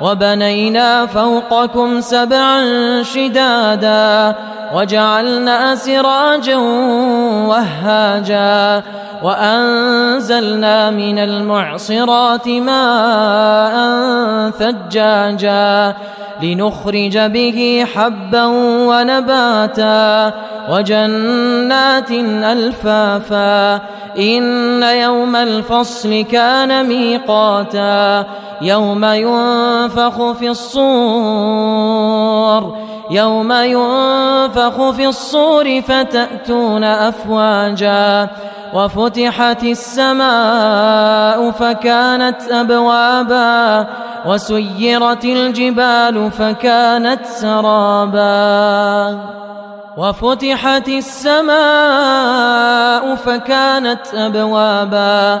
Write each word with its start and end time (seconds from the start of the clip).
وبنينا 0.00 1.06
فوقكم 1.06 2.00
سبعا 2.00 2.62
شدادا 3.02 4.34
وجعلنا 4.74 5.74
سراجا 5.74 6.56
وهاجا 7.46 8.82
وأنزلنا 9.22 10.90
من 10.90 11.18
المعصرات 11.18 12.48
ماء 12.48 13.76
ثجاجا 14.50 15.94
لنخرج 16.42 17.18
به 17.18 17.86
حبا 17.94 18.44
ونباتا 18.88 20.32
وجنات 20.70 22.10
ألفافا 22.44 23.74
إن 24.18 24.82
يوم 24.82 25.36
الفصل 25.36 26.24
كان 26.32 26.86
ميقاتا 26.86 28.26
يوم 28.62 29.04
ينفخ 29.90 30.32
في 30.32 30.48
الصور 30.48 31.90
يوم 33.10 33.52
ينفخ 33.52 34.90
في 34.90 35.06
الصور 35.06 35.80
فتأتون 35.80 36.84
أفواجا. 36.84 38.28
وفتحت 38.74 39.62
السماء 39.62 41.50
فكانت 41.50 42.36
أبوابا 42.50 43.86
وسيرت 44.26 45.24
الجبال 45.24 46.30
فكانت 46.30 47.26
سرابا. 47.26 49.18
وفتحت 49.96 50.88
السماء 50.88 51.54
فكانت 53.14 54.14
أبوابا 54.14 55.40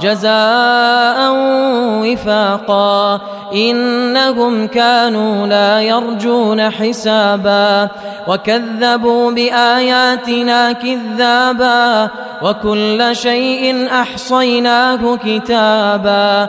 جزاء 0.00 1.32
وفاقا. 2.02 3.20
إنهم 3.54 4.66
كانوا 4.66 5.46
لا 5.46 5.80
يرجون 5.80 6.70
حسابا. 6.70 7.88
وكذبوا 8.28 9.30
بآياتنا 9.30 10.72
كذابا. 10.72 12.08
وكل 12.42 13.08
شيء 13.12 13.88
أحصيناه 14.00 15.16
كتابا. 15.16 16.48